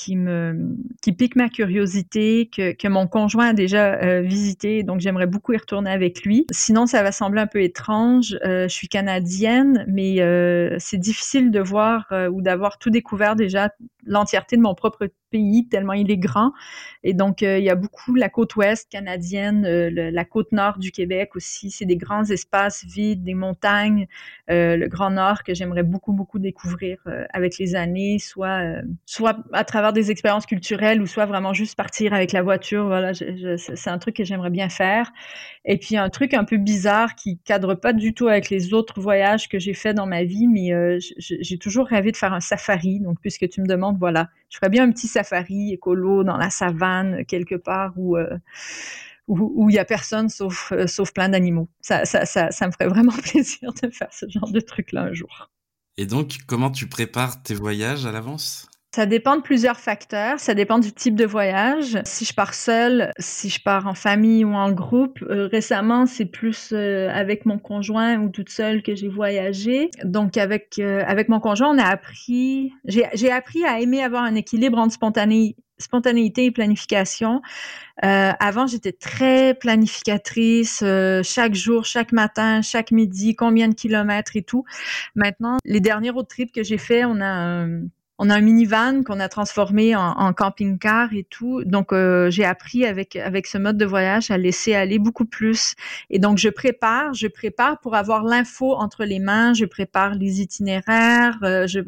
[1.17, 5.89] pique ma curiosité, que, mon conjoint a déjà euh, visité, donc j'aimerais beaucoup y retourner
[5.89, 6.45] avec lui.
[6.51, 8.37] Sinon, ça va sembler un peu étrange.
[8.45, 10.17] Euh, je suis canadienne, mais
[10.79, 13.69] c'est difficile de voir ou d'avoir tout découvert déjà
[14.05, 16.51] l'entièreté de mon propre pays tellement il est grand.
[17.03, 21.35] Et donc, il y a beaucoup la côte ouest canadienne, la côte nord du Québec
[21.35, 21.71] aussi.
[21.71, 24.07] C'est des grands espaces vides, des montagnes,
[24.47, 26.97] le Grand Nord que j'aimerais beaucoup, beaucoup découvrir
[27.33, 31.75] avec les années soit euh, soit à travers des expériences culturelles ou soit vraiment juste
[31.75, 32.85] partir avec la voiture.
[32.85, 35.11] Voilà, c'est un truc que j'aimerais bien faire.
[35.65, 38.99] Et puis un truc un peu bizarre qui cadre pas du tout avec les autres
[38.99, 42.39] voyages que j'ai fait dans ma vie, mais euh, j'ai toujours rêvé de faire un
[42.39, 42.99] safari.
[42.99, 46.49] Donc puisque tu me demandes, voilà, je ferais bien un petit safari écolo dans la
[46.49, 48.37] savane quelque part euh,
[49.27, 51.67] où il y a personne sauf sauf plein d'animaux.
[51.81, 55.03] Ça, ça, ça, ça me ferait vraiment plaisir de faire ce genre de truc là
[55.03, 55.51] un jour.
[55.97, 58.67] Et donc, comment tu prépares tes voyages à l'avance?
[58.95, 60.39] Ça dépend de plusieurs facteurs.
[60.39, 61.99] Ça dépend du type de voyage.
[62.05, 66.25] Si je pars seule, si je pars en famille ou en groupe, euh, récemment, c'est
[66.25, 69.89] plus euh, avec mon conjoint ou toute seule que j'ai voyagé.
[70.05, 74.35] Donc, avec, euh, avec mon conjoint, on a appris, j'ai appris à aimer avoir un
[74.35, 77.41] équilibre entre spontané, spontanéité et planification.
[78.03, 84.35] Euh, avant, j'étais très planificatrice, euh, chaque jour, chaque matin, chaque midi, combien de kilomètres
[84.35, 84.65] et tout.
[85.15, 87.81] Maintenant, les derniers road trips que j'ai fait, on a un,
[88.17, 91.63] on a un minivan qu'on a transformé en, camping-car et tout.
[91.65, 95.75] Donc, euh, j'ai appris avec avec ce mode de voyage à laisser aller beaucoup plus.
[96.09, 99.53] Et donc, je prépare, je prépare pour avoir l'info entre les mains.
[99.53, 101.81] Je prépare les itinéraires, euh, je,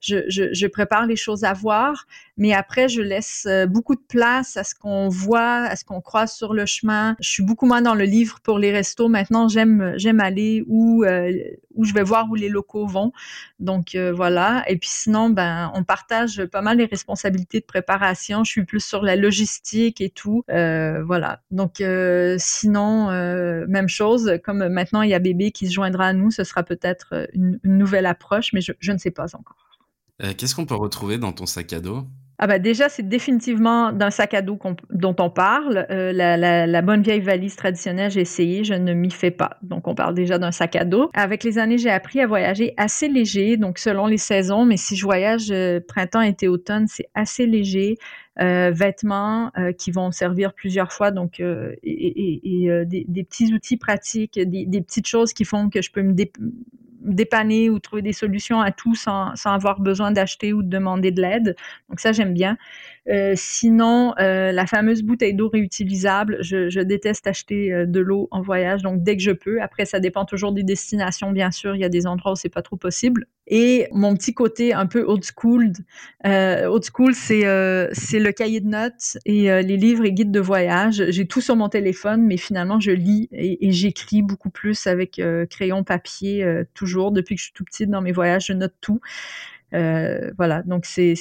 [0.00, 2.06] je, je, je, prépare les choses à voir.
[2.36, 6.00] Mais après, je laisse euh, beaucoup de place à ce qu'on voit, à ce qu'on
[6.00, 7.16] croise sur le chemin.
[7.20, 9.08] Je suis beaucoup moins dans le livre pour les restos.
[9.08, 11.04] Maintenant, j'aime j'aime aller où
[11.74, 13.12] où je vais voir où les locaux vont.
[13.60, 14.64] Donc voilà.
[14.68, 18.44] Et puis sinon, ben on partage pas mal les responsabilités de préparation.
[18.44, 20.44] Je suis plus sur la logistique et tout.
[20.50, 21.40] Euh, voilà.
[21.50, 24.38] Donc, euh, sinon, euh, même chose.
[24.44, 27.58] Comme maintenant, il y a bébé qui se joindra à nous, ce sera peut-être une,
[27.64, 29.71] nouvelle approche, mais je ne sais pas encore.
[30.36, 32.06] Qu'est-ce qu'on peut retrouver dans ton sac à dos?
[32.44, 34.58] Ah bah déjà, c'est définitivement d'un sac à dos
[34.90, 35.86] dont on parle.
[35.90, 39.58] Euh, la, bonne vieille valise traditionnelle, j'ai essayé, je ne m'y fais pas.
[39.62, 41.08] Donc, on parle déjà d'un sac à dos.
[41.14, 44.64] Avec les années, j'ai appris à voyager assez léger, donc selon les saisons.
[44.64, 47.96] Mais si je voyage euh, printemps, été, automne, c'est assez léger.
[48.40, 54.80] Euh, vêtements qui vont servir plusieurs fois, donc et, des, petits outils pratiques, des, des,
[54.80, 56.14] petites choses qui font que je peux me
[57.04, 61.10] dépanner ou trouver des solutions à tout sans, sans avoir besoin d'acheter ou de demander
[61.10, 61.56] de l'aide.
[61.88, 62.56] Donc ça, j'aime bien.
[63.08, 68.28] Euh, sinon, euh, la fameuse bouteille d'eau réutilisable, je, je, déteste acheter euh, de l'eau
[68.30, 69.60] en voyage, donc dès que je peux.
[69.60, 71.74] Après, ça dépend toujours des destinations, bien sûr.
[71.74, 73.26] Il y a des endroits où c'est pas trop possible.
[73.48, 75.72] Et mon petit côté un peu old school,
[76.26, 80.40] euh, old school, c'est euh, le cahier de notes et les livres et guides de
[80.40, 81.04] voyage.
[81.08, 85.20] J'ai tout sur mon téléphone, mais finalement, je lis et, et j'écris beaucoup plus avec
[85.50, 87.10] crayon papier toujours.
[87.10, 89.00] Depuis que je suis tout petite dans mes voyages, je note tout.
[89.74, 91.14] Euh, voilà, donc c'est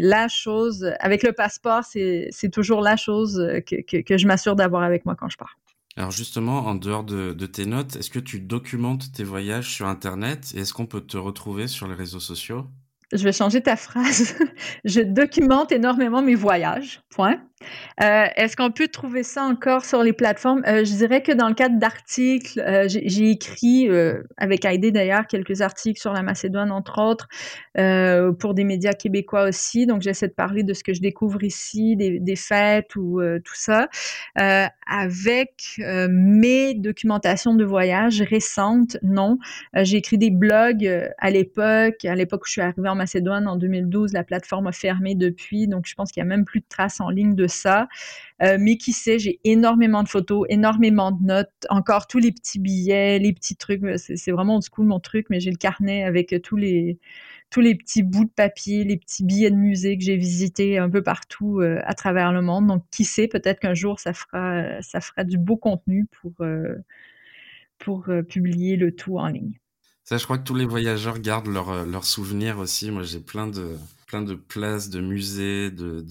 [0.00, 0.92] la chose.
[1.00, 5.28] Avec le passeport, c'est toujours la chose que, que, je m'assure d'avoir avec moi quand
[5.28, 5.58] je pars.
[5.96, 9.86] Alors justement, en dehors de, de tes notes, est-ce que tu documentes tes voyages sur
[9.86, 12.66] Internet et est-ce qu'on peut te retrouver sur les réseaux sociaux?
[13.12, 14.36] Je vais changer ta phrase.
[14.84, 17.40] je documente énormément mes voyages, point.
[18.02, 20.62] Euh, est-ce qu'on peut trouver ça encore sur les plateformes?
[20.66, 23.88] Euh, je dirais que dans le cadre d'articles, euh, j'ai écrit,
[24.36, 27.28] avec Heidi d'ailleurs, quelques articles sur la Macédoine, entre autres,
[28.38, 29.86] pour des médias québécois aussi.
[29.86, 33.54] Donc, j'essaie de parler de ce que je découvre ici, des, des fêtes ou tout
[33.54, 33.88] ça.
[34.36, 39.38] avec mes documentations de voyage récentes, non.
[39.74, 40.86] j'ai écrit des blogs
[41.18, 42.04] à l'époque.
[42.04, 45.68] À l'époque où je suis arrivée en Macédoine, en 2012, la plateforme a fermé depuis.
[45.68, 47.88] Donc, je pense qu'il y a même plus de traces en ligne de ça.
[48.42, 52.58] Euh, mais qui sait, j'ai énormément de photos, énormément de notes, encore tous les petits
[52.58, 53.82] billets, les petits trucs.
[53.96, 56.98] C'est vraiment du school mon truc, mais j'ai le carnet avec tous les
[57.50, 60.88] tous les petits bouts de papier, les petits billets de musée que j'ai visités un
[60.88, 62.68] peu partout euh, à travers le monde.
[62.68, 66.76] Donc, qui sait, peut-être qu'un jour, ça fera, ça fera du beau contenu pour, euh,
[67.78, 69.58] pour publier le tout en ligne.
[70.04, 72.90] Ça, je crois que tous les voyageurs gardent leurs souvenirs aussi.
[72.92, 76.04] Moi, j'ai plein de, plein de places, de musées, de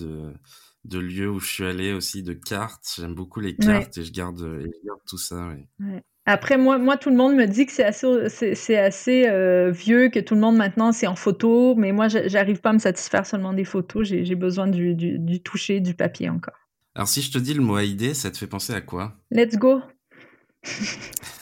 [0.86, 2.96] de lieux où je suis allé aussi, de cartes.
[2.98, 4.64] J'aime beaucoup les cartes et, je garde,
[5.08, 5.52] tout ça.
[6.26, 10.10] Après, moi, moi, tout le monde me dit que c'est assez, c'est, assez euh, vieux,
[10.10, 13.26] que tout le monde maintenant c'est en photo, mais moi, j'arrive pas à me satisfaire
[13.26, 14.08] seulement des photos.
[14.08, 16.58] J'ai, besoin du, du, toucher, du papier encore.
[16.94, 19.16] Alors, si je te dis le mot AID, ça te fait penser à quoi?
[19.32, 19.82] Let's go.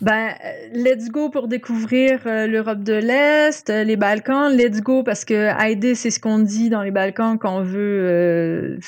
[0.00, 0.34] Ben,
[0.72, 4.54] let's go pour découvrir euh, l'Europe de l'Est, euh, les Balkans.
[4.54, 8.06] Let's go parce que aider, c'est ce qu'on dit dans les Balkans quand on veut
[8.06, 8.78] euh,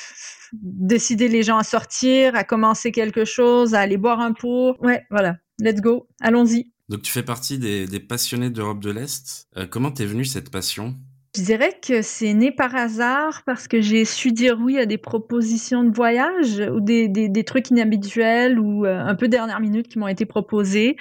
[0.53, 4.77] décider les gens à sortir, à commencer quelque chose, à aller boire un pot.
[4.83, 5.37] Ouais, voilà.
[5.59, 6.09] Let's go.
[6.21, 6.71] Allons-y.
[6.89, 9.49] Donc, tu fais partie des, des passionnés d'Europe de l'Est.
[9.71, 10.95] comment t'es venue cette passion?
[11.37, 14.99] Je dirais que c'est né par hasard parce que j'ai su dire oui à des
[14.99, 20.09] propositions de voyage ou des, trucs inhabituels ou euh, un peu dernière minute qui m'ont
[20.09, 20.97] été proposés.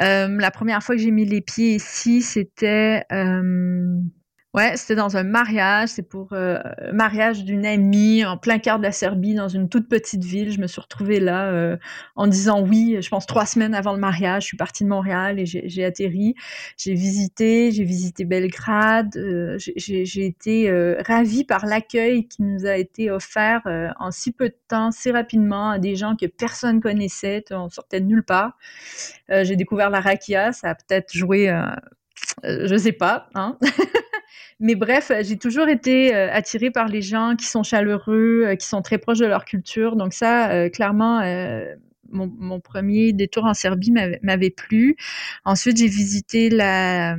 [0.00, 4.00] Euh, la première fois que j'ai mis les pieds ici, c'était euh,
[4.54, 5.88] Ouais, c'était dans un mariage.
[5.88, 6.60] C'est pour euh,
[6.92, 10.52] mariage d'une amie en plein cœur de la Serbie, dans une toute petite ville.
[10.52, 11.76] Je me suis retrouvée là euh,
[12.14, 12.98] en disant oui.
[13.00, 16.36] Je pense trois semaines avant le mariage, je suis partie de Montréal et j'ai atterri.
[16.76, 19.16] J'ai visité, j'ai visité Belgrade.
[19.16, 23.62] Euh, j'ai été euh, ravie par l'accueil qui nous a été offert
[23.98, 27.44] en si peu de temps, si rapidement, à des gens que personne connaissait.
[27.50, 28.56] On sortait de nulle part.
[29.28, 30.52] j'ai découvert la rakia.
[30.52, 31.52] Ça a peut-être joué,
[32.44, 33.26] je sais pas.
[33.34, 33.58] Hein
[34.60, 38.66] Mais bref, j'ai toujours été euh, attirée par les gens qui sont chaleureux, euh, qui
[38.66, 39.96] sont très proches de leur culture.
[39.96, 41.20] Donc ça, euh, clairement,
[42.10, 44.96] mon, premier détour en Serbie m'avait plu.
[45.44, 47.16] Ensuite, j'ai visité la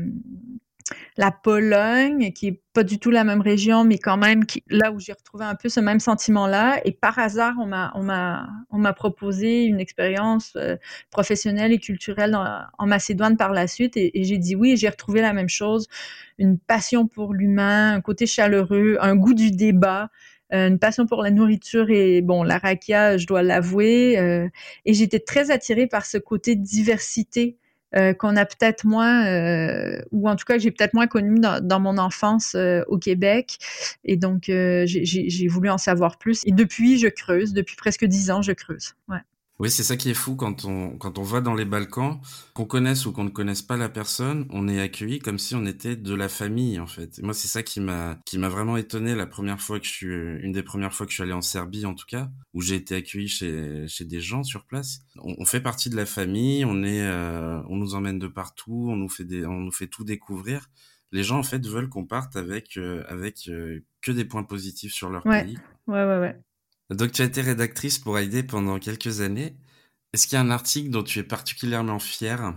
[1.18, 5.00] la Pologne, qui est pas du tout la même région, mais quand même là où
[5.00, 6.82] j'ai retrouvé un peu ce même sentiment-là.
[6.86, 10.76] Et par hasard, on m'a, proposé une expérience euh,
[11.10, 12.38] professionnelle et culturelle
[12.78, 14.78] en Macédoine par la suite, et, j'ai dit oui.
[14.78, 15.88] J'ai retrouvé la même chose,
[16.38, 20.10] une passion pour l'humain, un côté chaleureux, un goût du débat.
[20.54, 24.48] Euh, une passion pour la nourriture et bon la je dois l'avouer euh,
[24.86, 27.58] et j'étais très attirée par ce côté diversité
[27.98, 31.40] euh, qu'on a peut-être moins, euh, ou en tout cas que j'ai peut-être moins connu
[31.40, 33.58] dans, mon enfance euh, au Québec.
[34.04, 36.42] Et donc, j'ai voulu en savoir plus.
[36.46, 37.54] Et depuis, je creuse.
[37.54, 38.96] Depuis presque dix ans, je creuse.
[39.08, 39.20] Ouais.
[39.58, 42.20] Oui, c'est ça qui est fou quand on, quand on va dans les Balkans,
[42.54, 45.66] qu'on connaisse ou qu'on ne connaisse pas la personne, on est accueilli comme si on
[45.66, 47.20] était de la famille, en fait.
[47.20, 49.92] Et moi, c'est ça qui m'a, qui m'a vraiment étonné la première fois que je
[49.92, 52.62] suis, une des premières fois que je suis allé en Serbie, en tout cas, où
[52.62, 55.00] j'ai été accueilli chez, chez des gens sur place.
[55.24, 58.98] On, fait partie de la famille, on est, euh, on nous emmène de partout, on
[58.98, 60.70] nous fait des, on nous fait tout découvrir.
[61.14, 64.94] Les gens, en fait, veulent qu'on parte avec, euh, avec euh, que des points positifs
[64.94, 65.58] sur leur pays.
[65.88, 66.42] Ouais, ouais, ouais.
[66.90, 69.54] Donc tu as été rédactrice pour ID pendant quelques années.
[70.14, 72.54] Est-ce qu'il y a un article dont tu es particulièrement fière?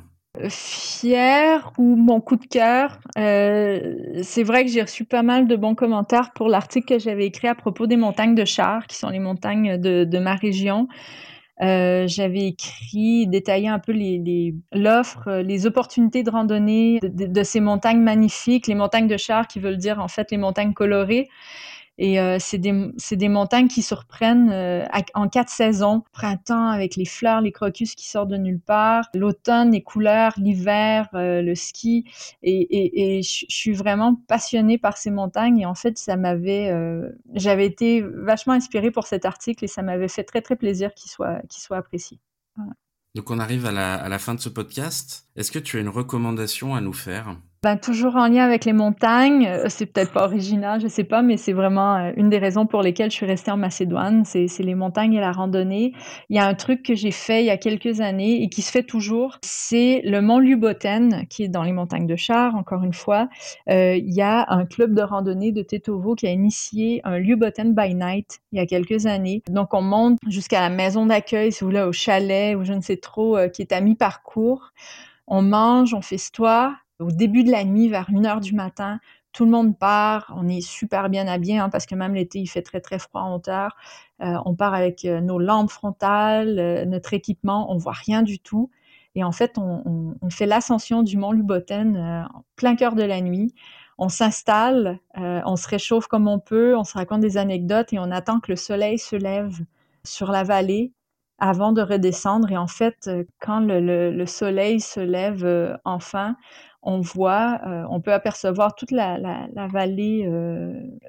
[0.48, 3.00] Fière ou mon coup de cœur?
[3.16, 7.26] Euh, C'est vrai que j'ai reçu pas mal de bons commentaires pour l'article que j'avais
[7.26, 10.86] écrit à propos des montagnes de Char, qui sont les montagnes de, ma région.
[11.60, 13.92] Euh, j'avais écrit, détaillé un peu
[14.72, 19.48] l'offre, les, les, opportunités de randonnée de, de, ces montagnes magnifiques, les montagnes de Char
[19.48, 21.28] qui veulent dire en fait les montagnes colorées.
[21.98, 26.04] Et euh, c'est des, des, montagnes qui surprennent euh, en quatre saisons.
[26.12, 29.08] Printemps avec les fleurs, les crocus qui sortent de nulle part.
[29.14, 32.08] L'automne, les couleurs, l'hiver, euh, le ski.
[32.42, 35.58] Et, et, et je suis vraiment passionnée par ces montagnes.
[35.58, 36.72] Et en fait, ça m'avait...
[37.34, 41.10] J'avais été vachement inspirée pour cet article et ça m'avait fait très, très plaisir qu'il
[41.10, 42.18] soit, qu'il soit apprécié.
[43.14, 45.26] Donc on arrive à la, à la fin de ce podcast.
[45.34, 47.36] Est-ce que tu as une recommandation à nous faire?
[47.60, 49.46] Ben, toujours en lien avec les montagnes.
[49.46, 52.66] Euh, c'est peut-être pas original, je sais pas, mais c'est vraiment euh, une des raisons
[52.66, 54.24] pour lesquelles je suis restée en Macédoine.
[54.24, 55.92] C'est les montagnes et la randonnée.
[56.28, 58.62] Il y a un truc que j'ai fait il y a quelques années et qui
[58.62, 59.38] se fait toujours.
[59.42, 63.28] C'est le mont Luboten, qui est dans les montagnes de Char, encore une fois.
[63.68, 67.74] Euh, il y a un club de randonnée de Tetovo qui a initié un Luboten
[67.74, 69.42] by Night il y a quelques années.
[69.50, 72.80] Donc, on monte jusqu'à la maison d'accueil, si vous voulez, au chalet ou je ne
[72.80, 74.72] sais trop, qui est à mi-parcours.
[75.26, 79.00] On mange, on festoie au début de la nuit, vers 1 heure du matin,
[79.32, 82.46] tout le monde part, on est super bien habillé hein, parce que même l'été, il
[82.46, 83.76] fait très très froid en hauteur.
[84.20, 88.40] Euh, on part avec euh, nos lampes frontales, euh, notre équipement, on voit rien du
[88.40, 88.70] tout.
[89.14, 91.96] Et en fait, on, fait l'ascension du mont Luboten
[92.32, 93.54] en plein cœur de la nuit.
[93.96, 98.12] on s'installe, on se réchauffe comme on peut, on se raconte des anecdotes et on
[98.12, 99.58] attend que le soleil se lève
[100.04, 100.92] sur la vallée
[101.38, 102.52] avant de redescendre.
[102.52, 106.36] Et en fait, quand le, soleil se lève enfin,
[106.82, 110.24] on voit, euh, on peut apercevoir toute la, vallée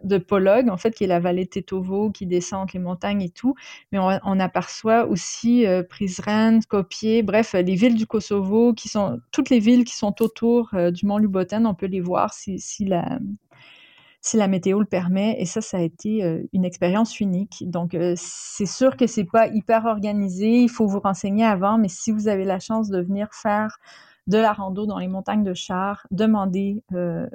[0.04, 3.30] de Polog, en fait, qui est la vallée de Tetovo, qui descend les montagnes et
[3.30, 3.56] tout.
[3.92, 9.60] Mais on, aperçoit aussi Prizren, Skopje, bref, les villes du Kosovo, qui sont toutes les
[9.60, 11.66] villes qui sont autour du mont Luboten.
[11.66, 13.20] On peut les voir si, la
[14.22, 15.36] si la météo le permet.
[15.40, 17.64] Et ça, ça a été euh, une expérience unique.
[17.70, 20.62] Donc, euh, c'est sûr que c'est pas hyper organisé.
[20.62, 23.78] Il faut vous renseigner avant, mais si vous avez la chance de venir faire
[24.30, 27.28] de la rando dans les montagnes de Char, demandez euh,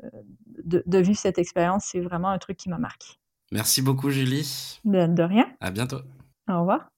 [0.65, 1.89] de, vivre cette expérience.
[1.91, 3.09] C'est vraiment un truc qui m'a marqué.
[3.51, 4.81] Merci beaucoup, Julie.
[4.85, 5.47] De, rien.
[5.61, 6.01] À bientôt.
[6.49, 6.89] Au revoir.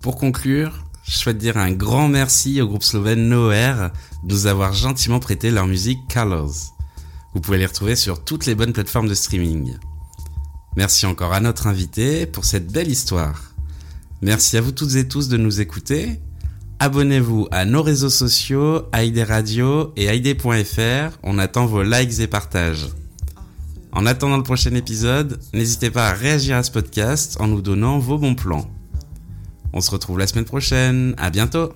[0.00, 3.90] Pour conclure, je souhaite dire un grand merci au groupe slovène Noer
[4.24, 6.74] de nous avoir gentiment prêté leur musique Colors.
[7.34, 9.76] Vous pouvez les retrouver sur toutes les bonnes plateformes de streaming.
[10.76, 13.52] Merci encore à notre invité pour cette belle histoire.
[14.22, 16.20] Merci à vous toutes et tous de nous écouter.
[16.84, 21.16] Abonnez-vous à nos réseaux sociaux, ID Radio et ID.fr.
[21.22, 22.88] On attend vos likes et partages.
[23.92, 28.00] En attendant le prochain épisode, n'hésitez pas à réagir à ce podcast en nous donnant
[28.00, 28.68] vos bons plans.
[29.72, 31.14] On se retrouve la semaine prochaine.
[31.18, 31.72] À bientôt!